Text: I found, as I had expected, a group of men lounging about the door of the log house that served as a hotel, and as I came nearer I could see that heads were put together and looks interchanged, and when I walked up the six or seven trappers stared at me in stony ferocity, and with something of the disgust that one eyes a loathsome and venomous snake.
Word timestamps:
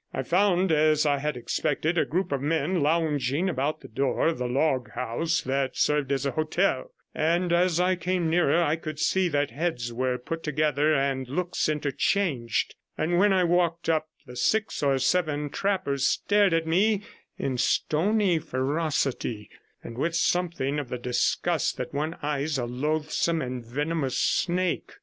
I 0.15 0.23
found, 0.23 0.71
as 0.71 1.05
I 1.05 1.19
had 1.19 1.37
expected, 1.37 1.95
a 1.95 2.05
group 2.05 2.31
of 2.31 2.41
men 2.41 2.81
lounging 2.81 3.47
about 3.47 3.81
the 3.81 3.87
door 3.87 4.29
of 4.29 4.39
the 4.39 4.47
log 4.47 4.89
house 4.93 5.41
that 5.41 5.77
served 5.77 6.11
as 6.11 6.25
a 6.25 6.31
hotel, 6.31 6.91
and 7.13 7.53
as 7.53 7.79
I 7.79 7.95
came 7.95 8.27
nearer 8.27 8.63
I 8.63 8.77
could 8.77 8.97
see 8.99 9.27
that 9.27 9.51
heads 9.51 9.93
were 9.93 10.17
put 10.17 10.41
together 10.41 10.91
and 10.95 11.27
looks 11.29 11.69
interchanged, 11.69 12.73
and 12.97 13.19
when 13.19 13.31
I 13.31 13.43
walked 13.43 13.89
up 13.89 14.09
the 14.25 14.35
six 14.35 14.81
or 14.81 14.97
seven 14.97 15.51
trappers 15.51 16.07
stared 16.07 16.55
at 16.55 16.65
me 16.65 17.03
in 17.37 17.59
stony 17.59 18.39
ferocity, 18.39 19.51
and 19.83 19.99
with 19.99 20.15
something 20.15 20.79
of 20.79 20.89
the 20.89 20.97
disgust 20.97 21.77
that 21.77 21.93
one 21.93 22.15
eyes 22.23 22.57
a 22.57 22.65
loathsome 22.65 23.39
and 23.39 23.63
venomous 23.63 24.17
snake. 24.17 24.93